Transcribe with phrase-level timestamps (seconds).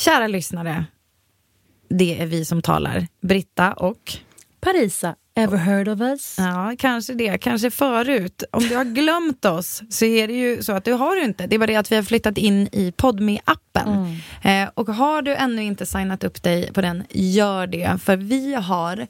[0.00, 0.84] Kära lyssnare,
[1.88, 3.06] det är vi som talar.
[3.22, 4.12] Britta och
[4.60, 6.36] Parisa, ever heard of us?
[6.38, 7.38] Ja, kanske det.
[7.38, 8.42] Kanske förut.
[8.52, 11.46] Om du har glömt oss så är det ju så att du har inte.
[11.46, 13.60] Det är bara det att vi har flyttat in i podme appen
[14.42, 14.64] Mm.
[14.64, 17.98] eh, Och har du ännu inte signat upp dig på den, gör det.
[18.02, 19.06] För vi har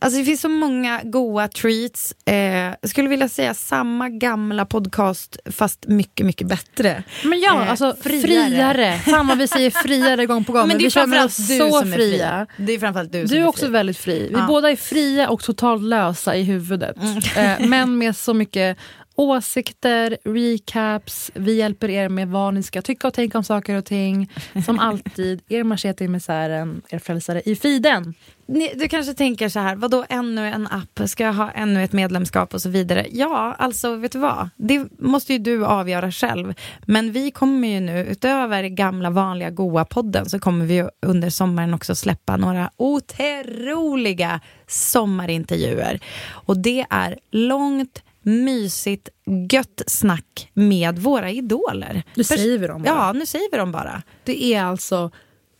[0.00, 2.14] Alltså det finns så många goa treats.
[2.26, 2.34] Eh,
[2.80, 7.02] jag skulle vilja säga samma gamla podcast fast mycket, mycket bättre.
[7.24, 8.22] Men ja, Eh, alltså friare.
[8.48, 8.98] friare.
[8.98, 10.68] Fan vad vi säger friare gång på gång.
[10.68, 12.46] Men det är vi känner oss du så som är fria.
[12.56, 12.64] fri.
[12.66, 13.72] Det är framförallt du som Du är är också fri.
[13.72, 14.18] väldigt fri.
[14.28, 14.44] Vi Ja.
[14.48, 16.96] båda är fria och totalt lösa i huvudet.
[17.36, 18.78] Eh, men med så mycket
[19.18, 23.84] åsikter, recaps, vi hjälper er med vad ni ska tycka och tänka om saker och
[23.84, 24.32] ting.
[24.64, 28.14] Som alltid, er machete i misären, er frälsare i fiden.
[28.46, 31.92] Ni, du kanske tänker så här, vadå ännu en app, ska jag ha ännu ett
[31.92, 33.06] medlemskap och så vidare.
[33.10, 36.54] Ja, alltså vet du vad, det måste ju du avgöra själv.
[36.86, 41.30] Men vi kommer ju nu, utöver gamla vanliga goa podden, så kommer vi ju under
[41.30, 46.00] sommaren också släppa några otroliga sommarintervjuer.
[46.30, 49.08] Och det är långt, mysigt,
[49.52, 52.02] gött snack med våra idoler.
[52.14, 52.88] Nu säger vi dem bara.
[52.94, 54.02] Ja, nu säger vi dem bara.
[54.24, 55.10] Det är alltså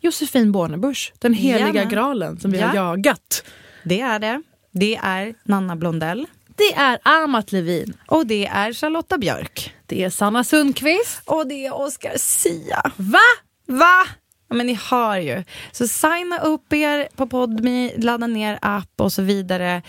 [0.00, 1.88] Josefin Bornebusch, den heliga Jajamän.
[1.88, 2.66] graalen som vi Ja.
[2.66, 3.44] har jagat.
[3.84, 4.42] Det är det.
[4.72, 6.26] Det är Nanna Blondell.
[6.56, 7.96] Det är Amat Levin.
[8.06, 9.74] Och det är Charlotta Björk.
[9.86, 11.22] Det är Sanna Sundqvist.
[11.24, 12.82] Och det är Oscar Sia.
[12.96, 13.18] Va?
[13.66, 14.06] Va?
[14.50, 15.44] Ja, men ni hör ju.
[15.72, 19.82] Så signa upp er på Podme, ladda ner app och så vidare.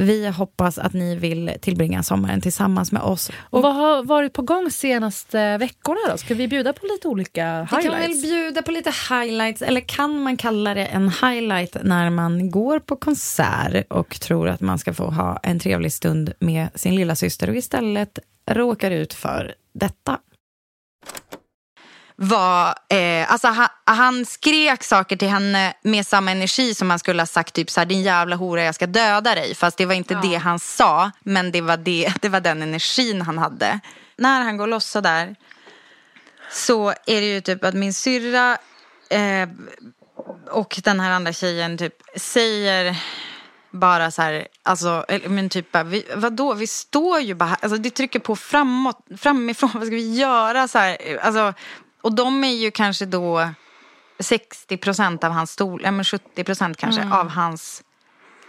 [0.00, 3.30] Vi hoppas att ni vill tillbringa sommaren tillsammans med oss.
[3.40, 6.16] Och vad har varit på gång senaste veckorna då?
[6.16, 8.22] Ska vi bjuda på lite olika Vi kan väl highlights?
[8.22, 12.96] bjuda på lite highlights, eller kan man kalla det en highlight när man går på
[12.96, 17.50] konsert och tror att man ska få ha en trevlig stund med sin lilla syster
[17.50, 18.18] och istället
[18.50, 20.18] råkar ut för detta.
[22.22, 27.22] Var, eh, alltså han, han skrek saker till henne med samma energi som han skulle
[27.22, 29.54] ha sagt typ så här, din jävla hora jag ska döda dig.
[29.54, 33.22] Fast det var inte det han sa, men det var, det, det var den energin
[33.22, 33.80] han hade.
[34.16, 35.36] När han går loss så där
[36.50, 38.58] så är det ju typ att min syrra
[39.10, 39.48] eh,
[40.50, 42.96] och den här andra tjejen typ säger
[43.70, 47.78] bara så här, alltså, men typ bara, vi, vadå, vi står ju bara här, alltså
[47.78, 50.68] det trycker på framåt, framifrån, vad ska vi göra?
[50.68, 51.54] Så här, alltså,
[52.00, 53.50] och de är ju kanske då
[54.18, 57.82] 60 procent av hans storlek, ja men 70 procent kanske av hans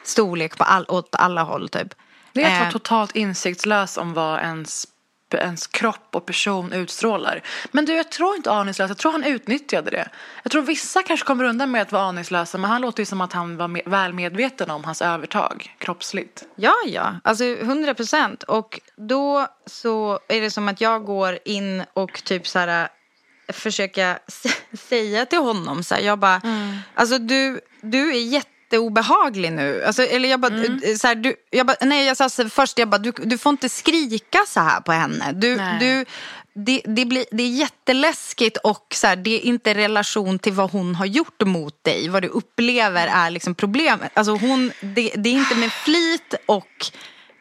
[0.03, 1.94] storlek på all, åt alla håll typ.
[2.34, 4.88] Det är att Eh, vara totalt insiktslös om vad ens,
[5.31, 7.41] ens kropp och person utstrålar.
[7.72, 8.90] Men du, jag tror inte aningslös.
[8.90, 10.09] Jag tror han utnyttjade det.
[10.44, 12.57] Jag tror vissa kanske kommer undan med att vara aningslösa.
[12.57, 16.44] Men han låter ju som att han var med, väl medveten om hans övertag kroppsligt.
[16.56, 18.44] Ja, ja, alltså 100 procent.
[18.44, 22.90] Och då så är det som att jag går in och typ så här
[23.47, 24.19] försöka
[24.90, 26.41] säga till honom så här, jag bara,
[26.96, 29.84] alltså du, du är jätteobehaglig nu.
[29.84, 30.52] Alltså, eller jag bara,
[30.97, 33.50] så här, du, jag bara, nej jag sa så först, jag bara, du, du får
[33.50, 35.31] inte skrika så här på henne.
[35.31, 35.79] Du, Nej.
[35.79, 36.06] du,
[36.53, 40.72] det, det, blir, det är jätteläskigt och så här, det är inte relation till vad
[40.72, 42.09] hon har gjort mot dig.
[42.09, 44.11] Vad du upplever är liksom problemet.
[44.14, 46.91] Alltså hon, det, det är inte med flit och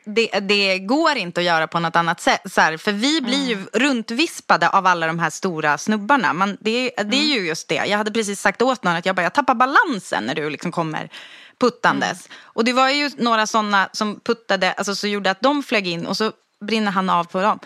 [0.04, 2.56] det, det går inte att göra på något annat sätt.
[2.56, 6.32] Här, för vi blir ju runtvispade av alla de här stora snubbarna.
[6.32, 7.74] Man, det, det är ju just det.
[7.74, 10.72] Jag hade precis sagt åt någon att jag bara, jag tappar balansen när du liksom
[10.72, 11.10] kommer
[11.58, 12.28] puttandes.
[12.42, 16.06] Och det var ju några sådana som puttade, alltså så gjorde att de flög in
[16.06, 17.58] och så brinner han av på dem.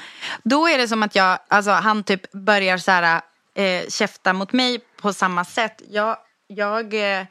[0.42, 3.20] Då är det som att jag, alltså han typ börjar så här
[3.54, 5.82] eh, käfta mot mig på samma sätt.
[5.90, 6.16] Jag,
[6.46, 7.26] jag eh,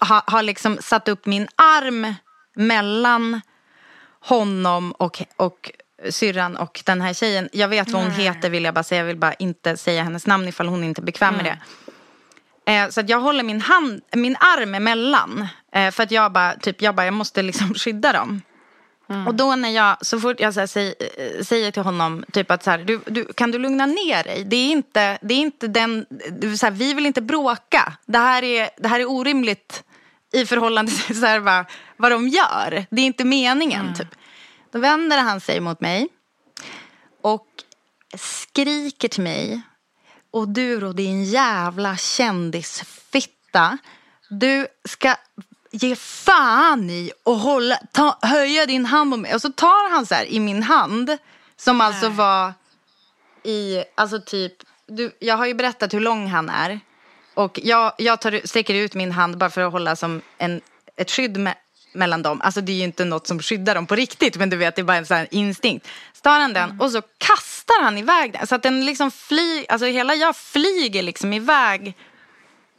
[0.00, 2.14] har, har liksom satt upp min arm
[2.54, 3.40] mellan
[4.20, 5.70] honom och, och
[6.10, 7.48] syrran och den här tjejen.
[7.52, 9.00] Jag vet vad hon heter vill jag bara säga.
[9.00, 11.58] Jag vill bara inte säga hennes namn ifall hon inte är bekväm med det.
[12.72, 15.48] Eh, så att jag håller min, hand, min arm emellan.
[15.72, 18.42] Eh, för att jag bara, typ, jag bara, jag måste liksom skydda dem.
[19.26, 22.62] Och då när jag, så fort jag så här, eh, säger till honom typ att
[22.62, 24.44] så här, du, du, kan du lugna ner dig?
[24.44, 26.06] Det är inte, det är inte den,
[26.58, 27.92] så här, vi vill inte bråka.
[28.06, 29.84] Det här är, det här är orimligt
[30.34, 31.64] i förhållande till så här, vad,
[31.96, 32.86] vad de gör.
[32.90, 34.08] Det är inte meningen typ.
[34.72, 36.08] Då vänder han sig mot mig
[37.22, 37.46] och
[38.18, 39.60] skriker till mig.
[40.30, 43.78] Och du då din jävla kändisfitta.
[44.28, 45.16] Du ska
[45.70, 49.34] ge fan i och hålla, ta, höja din hand om mig.
[49.34, 51.18] Och så tar han så här i min hand.
[51.56, 52.52] Som alltså var
[53.42, 54.52] i, alltså typ,
[54.86, 56.80] du, jag har ju berättat hur lång han är.
[57.34, 60.60] Och jag, jag tar, sträcker ut min hand bara för att hålla som en,
[60.96, 61.54] ett skydd me,
[61.94, 62.40] mellan dem.
[62.40, 64.36] Alltså det är ju inte något som skyddar dem på riktigt.
[64.36, 65.88] Men du vet, det är bara en sån här instinkt.
[66.12, 68.46] Så tar han den och så kastar han iväg den.
[68.46, 71.96] Så att den liksom flyger, alltså hela jag flyger liksom iväg.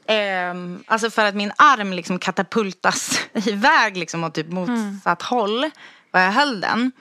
[0.08, 5.70] Ehm, alltså för att min arm liksom katapultas iväg liksom åt typ motsatt håll.
[6.12, 6.92] Var jag höll den.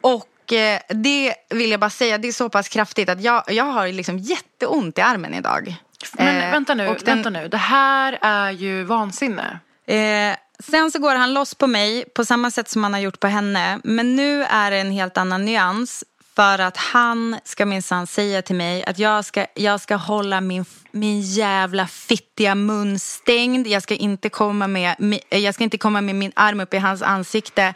[0.00, 3.64] Och eh, det vill jag bara säga, det är så pass kraftigt att jag, jag
[3.64, 5.76] har liksom jätteont i armen idag.
[6.12, 7.48] Men Eh, vänta nu, den- vänta nu.
[7.48, 9.58] Det här är ju vansinne.
[9.86, 13.20] Eh, sen så går han loss på mig på samma sätt som han har gjort
[13.20, 13.80] på henne.
[13.84, 16.04] Men nu är det en helt annan nyans.
[16.36, 20.64] För att han ska minsann säga till mig att jag ska, jag ska hålla min,
[20.90, 23.66] min jävla fittiga mun stängd.
[23.66, 26.78] Jag ska, inte komma med, mi- jag ska inte komma med min arm upp i
[26.78, 27.74] hans ansikte.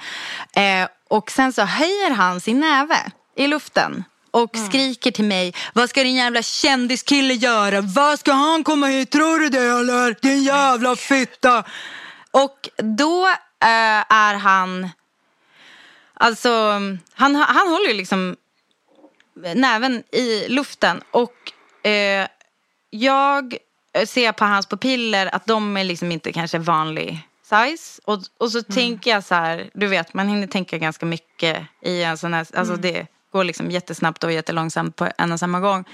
[0.56, 2.97] Eh, och sen så höjer han sin näve
[3.37, 4.05] i luften.
[4.35, 7.81] Och skriker till mig, vad ska din jävla kändiskille göra?
[7.81, 9.11] Vad ska han komma hit?
[9.11, 10.17] Tror du det eller?
[10.23, 11.65] Din jävla fitta!
[12.31, 14.89] Och då eh, är han,
[16.15, 16.51] alltså
[17.15, 18.37] han, han håller ju liksom
[19.55, 21.53] näven i luften och
[21.87, 22.27] eh,
[22.91, 23.57] jag
[24.07, 28.01] ser på hans pupiller att de är liksom inte kanske vanlig size.
[28.05, 32.03] Och, och så tänker jag så här, du vet man hinner tänka ganska mycket i
[32.03, 35.85] en sån här, alltså det går liksom jättesnabbt och jättelångsamt på en och samma gång.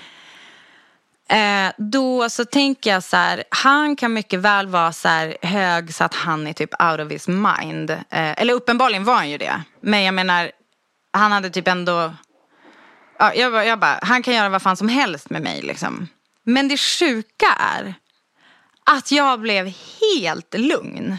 [1.29, 5.95] Eh, då så tänker jag så här, han kan mycket väl vara så här hög
[5.95, 7.91] så att han är typ out of his mind.
[7.91, 9.63] Eh, eller uppenbarligen var han ju det.
[9.81, 10.51] Men jag menar,
[11.13, 12.15] han hade typ ändå,
[13.19, 16.09] ja, jag, jag bara, han kan göra vad fan som helst med mig liksom.
[16.43, 17.95] Men det sjuka är
[18.85, 21.17] att jag blev helt lugn.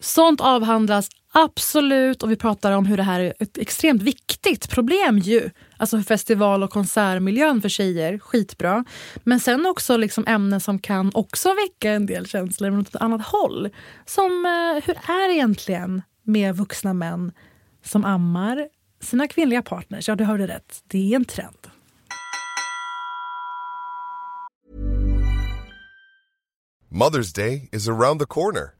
[0.00, 5.18] Sånt avhandlas absolut och vi pratar om hur det här är ett extremt viktigt problem
[5.18, 5.50] ju.
[5.76, 8.84] Alltså för festival och konsertmiljön för tjejer, skitbra.
[9.24, 13.00] Men sen också liksom ämnen som kan också väcka en del känslor men åt ett
[13.00, 13.68] annat håll.
[14.06, 17.32] Som eh, hur är det egentligen med vuxna män
[17.84, 18.68] som ammar
[19.00, 20.08] sina kvinnliga partners?
[20.08, 20.82] Ja, du hörde rätt.
[20.86, 21.66] Det är en trend.
[26.92, 28.79] Mother's Day is around the corner.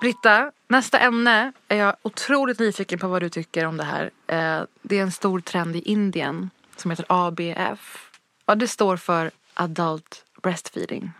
[0.00, 4.10] Britta, nästa ämne är jag otroligt nyfiken på vad du tycker om det här.
[4.26, 8.10] Eh, Det är en stor trend i Indien som heter ABF.
[8.46, 11.10] Ja, det står för Adult Breastfeeding.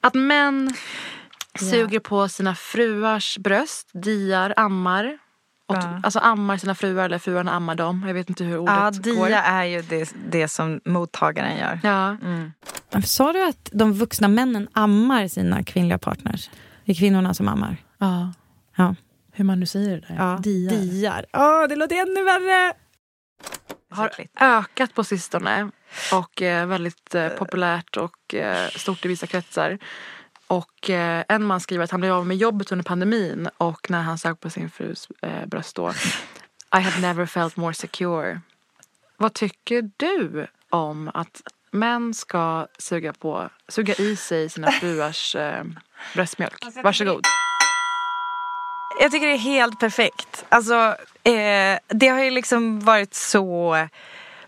[0.00, 0.74] Att män
[1.60, 5.18] suger på sina fruars bröst, diar, ammar.
[5.68, 6.00] Och, Ja.
[6.02, 8.04] Alltså ammar sina fruar eller fruarna ammar dem.
[8.06, 8.74] Jag vet inte hur ordet
[9.06, 9.26] Ja, går.
[9.28, 11.80] dia är ju det, det som mottagaren gör.
[11.82, 12.16] Ja.
[13.04, 16.50] Sa du att de vuxna männen ammar sina kvinnliga partners?
[16.84, 17.76] Det är kvinnorna som ammar?
[17.98, 18.32] Ja,
[18.76, 18.94] Ja.
[19.32, 20.14] hur man nu säger det där.
[20.18, 20.38] ja.
[20.42, 20.70] Diar.
[20.70, 21.24] Diar.
[21.32, 22.72] Åh, det låter ännu värre!
[23.90, 25.70] har ökat på sistone
[26.12, 29.78] och är väldigt eh, populärt och eh, stort i vissa kretsar.
[30.46, 34.02] Och eh, en man skriver att han blev av med jobbet under pandemin och när
[34.02, 35.90] han sög på sin frus eh, bröst då.
[36.76, 38.40] I have never felt more secure.
[39.16, 45.64] Vad tycker du om att män ska suga, på, suga i sig sina fruars eh,
[46.14, 46.64] bröstmjölk?
[46.82, 47.24] Varsågod.
[49.00, 50.44] Jag tycker det är helt perfekt.
[50.48, 53.76] Alltså, eh, det har ju liksom varit så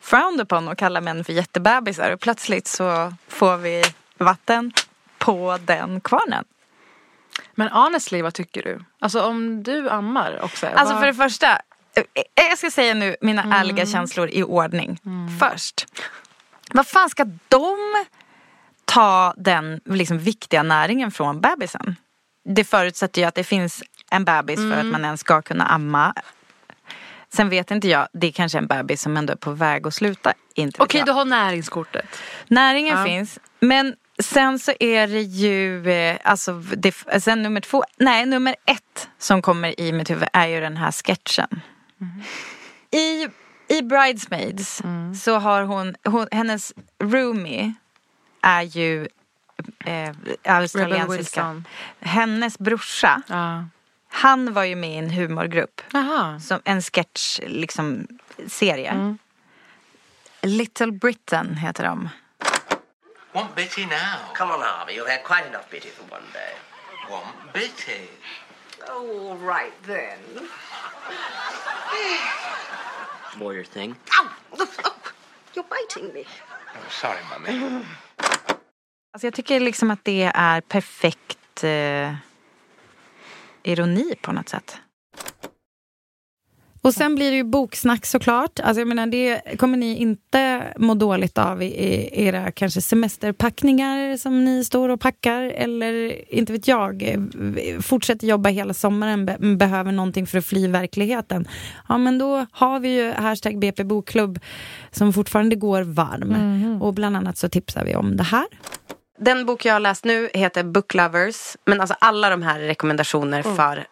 [0.00, 3.82] frowned upon att kalla män för jättebebisar och plötsligt så får vi
[4.18, 4.72] vatten
[5.18, 6.44] på den kvarnen.
[7.54, 8.84] Men honestly, vad tycker du?
[8.98, 10.66] Alltså om du ammar också.
[10.66, 11.02] Alltså vad...
[11.02, 11.52] för det första,
[11.94, 13.60] eh, jag ska säga nu mina mm.
[13.60, 15.00] ärliga känslor i ordning.
[15.06, 15.38] Mm.
[15.38, 15.86] Först,
[16.72, 17.76] vad fan ska de
[18.84, 21.96] ta den liksom viktiga näringen från bebisen?
[22.44, 24.70] Det förutsätter ju att det finns en bebis mm.
[24.70, 24.92] för att mm.
[24.92, 26.14] man ens ska kunna amma.
[27.32, 29.94] Sen vet inte jag, det är kanske en bebis som ändå är på väg att
[29.94, 30.32] sluta.
[30.52, 32.18] Okej, okay, du har näringskortet.
[32.46, 33.04] Näringen ja.
[33.04, 33.38] finns.
[33.60, 39.08] Men sen så är det ju, eh, alltså, det, sen nummer två, nej nummer ett
[39.18, 41.60] som kommer i mitt huvud är ju den här sketchen.
[42.00, 42.22] Mm.
[42.90, 43.28] I,
[43.68, 45.14] I Bridesmaids mm.
[45.14, 46.72] så har hon, hon, hennes
[47.02, 47.74] roomie
[48.42, 49.08] är ju
[49.84, 51.62] eh, australiensiska.
[52.00, 53.22] Hennes brorsa.
[53.26, 53.64] Ja.
[54.08, 55.80] Han var ju med i en humorgrupp.
[55.94, 56.40] Aha.
[56.40, 58.06] Som en sketch, liksom,
[58.46, 58.90] serie.
[58.90, 59.18] Mm.
[60.42, 62.08] Little Britain heter de.
[63.38, 64.32] Want Bitty now?
[64.34, 64.94] Come on, Harvey.
[64.94, 66.54] You've had quite enough Bitty for one day.
[67.08, 68.08] Want Bitty?
[68.88, 70.18] Oh, all right then.
[73.38, 73.94] Warrior thing.
[74.14, 74.30] Ow!
[74.58, 74.96] Oh,
[75.54, 76.24] you're biting me.
[76.74, 77.84] Oh, sorry, mummy.
[79.12, 82.14] Alltså jag tycker liksom att det är perfekt eh,
[83.62, 84.80] ironi på något sätt.
[86.82, 88.60] Och sen blir det ju boksnack såklart.
[88.60, 94.44] Alltså jag menar, det kommer ni inte må dåligt av i era kanske semesterpackningar som
[94.44, 95.42] ni står och packar.
[95.42, 97.16] Eller inte vet jag,
[97.80, 101.48] fortsätter jobba hela sommaren, behöver någonting för att fly verkligheten.
[101.88, 104.38] Ja men då har vi ju hashtag BP Bokklubb
[104.90, 106.34] som fortfarande går varm.
[106.34, 106.82] Mm.
[106.82, 108.46] Och bland annat så tipsar vi om det här.
[109.20, 111.56] Den bok jag har läst nu heter Book Lovers.
[111.66, 113.56] Men alltså alla de här är rekommendationer mm.
[113.56, 113.86] för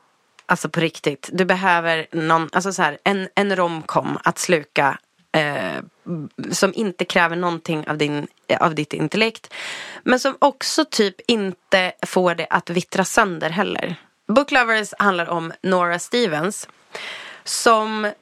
[0.48, 1.30] Alltså på riktigt.
[1.32, 4.98] Du behöver någon, alltså så här, en, en romcom att sluka
[5.32, 5.82] eh,
[6.50, 8.26] som inte kräver någonting av, din,
[8.60, 9.54] av ditt intellekt.
[10.02, 13.96] Men som också typ inte får det att vittra sönder heller.
[14.28, 16.68] Book Lovers handlar om Nora Stevens.
[17.44, 18.12] Som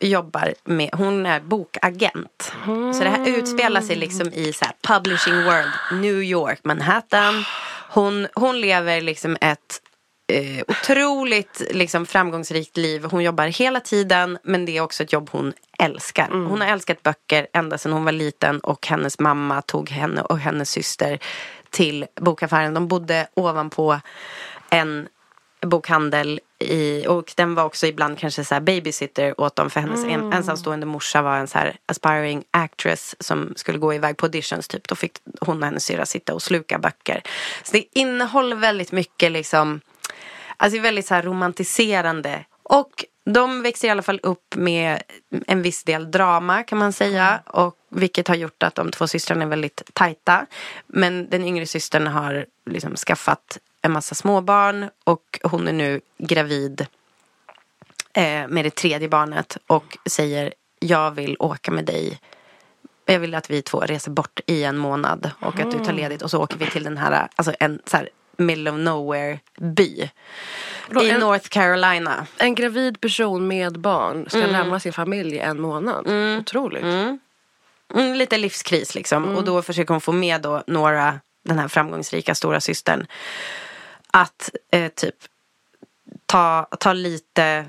[0.00, 2.52] jobbar med, hon är bokagent.
[2.66, 2.94] Mm.
[2.94, 7.44] Så det här utspelar sig liksom i så publishing world, New York, Manhattan.
[7.88, 9.80] Hon, hon lever liksom ett
[10.26, 13.04] eh, otroligt liksom, framgångsrikt liv.
[13.04, 16.26] Hon jobbar hela tiden men det är också ett jobb hon älskar.
[16.26, 16.46] Mm.
[16.46, 20.38] Hon har älskat böcker ända sedan hon var liten och hennes mamma tog henne och
[20.38, 21.18] hennes syster
[21.70, 22.74] till bokaffären.
[22.74, 24.00] De bodde ovanpå
[24.70, 25.08] en
[25.60, 30.32] bokhandel i, och den var också ibland kanske så babysitter åt dem för hennes mm.
[30.32, 34.88] ensamstående morsa var en så aspiring actress som skulle gå iväg på auditions typ.
[34.88, 37.22] Då fick hon och hennes syrra sitta och sluka böcker.
[37.62, 39.80] Så det innehåller väldigt mycket liksom
[40.56, 42.44] Alltså väldigt så här romantiserande.
[42.62, 45.02] Och de växer i alla fall upp med
[45.46, 47.40] en viss del drama kan man säga.
[47.46, 50.46] Och vilket har gjort att de två systrarna är väldigt tajta.
[50.86, 54.90] Men den yngre systern har liksom skaffat en massa småbarn.
[55.04, 56.86] Och hon är nu gravid
[58.12, 59.56] eh, med det tredje barnet.
[59.66, 62.20] Och säger jag vill åka med dig
[63.12, 65.96] jag vill att vi två reser bort i en månad och att du tar mm.
[65.96, 68.08] ledigt och så åker vi till den här, alltså en så här
[68.38, 70.10] middle of nowhere by.
[71.00, 72.26] I en, North Carolina.
[72.38, 74.52] En gravid person med barn ska mm.
[74.52, 76.06] lämna sin familj en månad.
[76.06, 76.40] Mm.
[76.40, 76.82] Otroligt.
[76.82, 77.18] Mm.
[77.94, 79.36] Mm, lite livskris liksom.
[79.36, 83.06] Och då försöker hon få med då några, den här framgångsrika stora systern
[84.10, 85.14] att eh, typ
[86.26, 87.66] ta, ta lite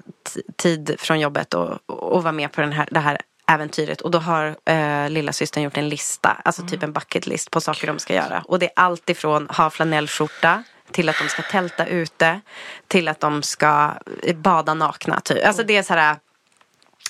[0.55, 4.01] tid från jobbet och, och vara med på den här, det här äventyret.
[4.01, 7.61] Och då har eh, lilla systern gjort en lista, alltså typ en bucket list på
[7.61, 8.43] saker de ska göra.
[8.45, 12.41] Och det är allt ifrån ha flanellskjorta till att de ska tälta ute
[12.87, 15.19] till att de ska eh, bada nakna.
[15.19, 15.45] Typ.
[15.45, 16.15] Alltså det är så här,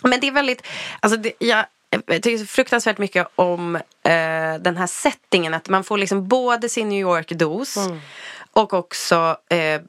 [0.03, 0.67] men det är väldigt,
[0.99, 3.81] alltså det, jag, jag tycker fruktansvärt mycket om eh,
[4.59, 5.53] den här settingen.
[5.53, 7.99] Att man får liksom både sin New York-dos mm.
[8.57, 9.81] Och också eh,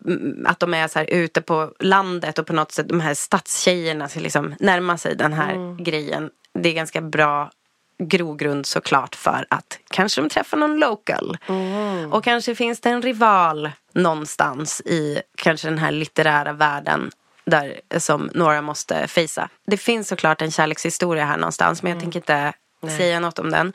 [0.46, 4.08] att de är så här ute på landet och på något sätt de här stadstjejerna
[4.08, 5.84] ska liksom närma sig den här mm.
[5.84, 6.30] grejen.
[6.54, 7.50] Det är ganska bra
[7.98, 11.38] grogrund såklart för att kanske de träffar någon local.
[11.46, 12.12] Mm.
[12.12, 17.10] Och kanske finns det en rival någonstans i kanske den här litterära världen
[17.44, 19.48] där som några måste fejsa.
[19.66, 22.02] Det finns såklart en kärlekshistoria här någonstans men jag mm.
[22.02, 22.96] tänker inte Nej.
[22.96, 23.72] säga något om den.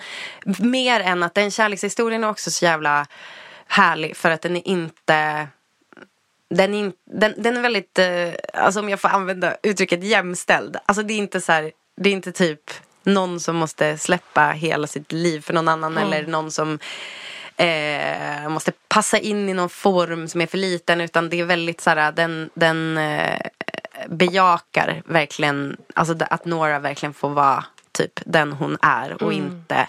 [0.60, 3.08] Mer än att den kärlekshistorien är också så jävla
[3.74, 5.48] härlig för att den är inte
[6.50, 10.78] den är, in, den, den är väldigt, eh, alltså om jag får använda uttrycket jämställd.
[10.86, 12.72] Alltså det är inte så här, det är inte typ
[13.04, 16.14] någon som måste släppa hela sitt liv för någon annan Mm.
[16.14, 16.80] eller någon som
[17.58, 21.82] eh, måste passa in i någon form som är för liten utan det är väldigt
[21.82, 23.40] så här, den, den eh,
[24.08, 29.46] bejakar verkligen, alltså att Nora verkligen får vara typ den hon är och Mm.
[29.46, 29.88] inte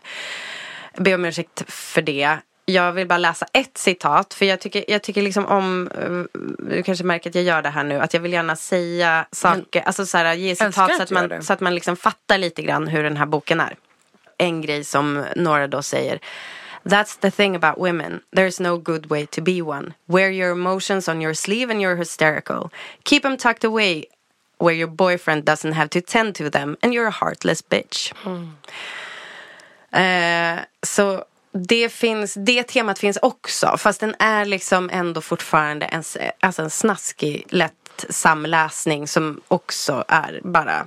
[0.99, 2.39] be om ursäkt för det.
[2.67, 6.83] Jag vill bara läsa ett citat för jag tycker, jag tycker liksom om, eh, du
[6.83, 10.07] kanske märker att jag gör det här nu, att jag vill gärna säga saker, alltså
[10.07, 11.43] så här, ge citat så att, man, det.
[11.43, 13.77] så att man liksom fattar lite grann hur den här boken är.
[14.39, 16.21] En grej som Nora då säger
[16.85, 18.21] That's the thing about women.
[18.37, 19.95] There's no good way to be one.
[20.07, 22.71] Wear your emotions on your sleeve and you're hysterical.
[23.05, 24.05] Keep them tucked away
[24.59, 28.13] where your boyfriend doesn't have to tend to them and you're a heartless bitch.
[29.93, 31.25] Eh, så
[31.55, 36.03] det finns, det temat finns också fast den är liksom ändå fortfarande en,
[36.41, 40.87] alltså en snaskig lätt samläsning som också är bara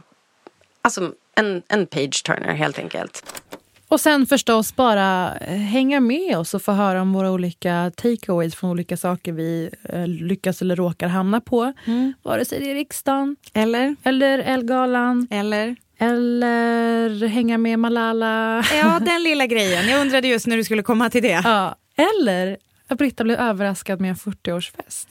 [0.81, 3.41] alltså en, en page turner helt enkelt.
[3.89, 8.55] Och sen förstås bara eh, hänga med oss och få höra om våra olika takeaways
[8.55, 11.73] från olika saker vi eh, lyckas eller råkar hamna på.
[12.23, 13.95] Vare sig det är riksdagen, Eller?
[14.03, 15.75] eller Elgalan, Eller?
[15.97, 18.63] Eller hänga med Malala.
[18.81, 19.87] Ja, den lilla grejen.
[19.89, 21.41] Jag undrade just när du skulle komma till det.
[21.43, 25.07] Ja, eller att Britta blev överraskad med en 40-årsfest.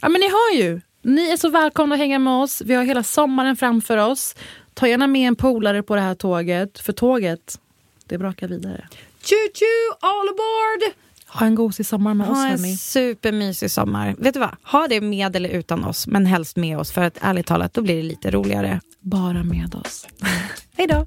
[0.00, 0.80] Ja, men ni har ju.
[1.02, 2.62] Ni är så välkomna att hänga med oss.
[2.66, 4.34] Vi har hela sommaren framför oss.
[4.74, 7.58] Ta gärna med en polare på det här tåget, för tåget,
[8.06, 8.88] det brakar vidare.
[9.22, 10.94] Choo choo, all aboard!
[11.26, 12.76] Ha en gosig sommar med oss, Ha en hörni.
[12.76, 14.14] supermysig sommar.
[14.18, 14.56] Vet du vad?
[14.62, 16.92] Ha det med eller utan oss, men helst med oss.
[16.92, 18.80] För att ärligt talat, då blir det lite roligare.
[19.04, 20.06] Bara med oss.
[20.76, 21.06] Hej då!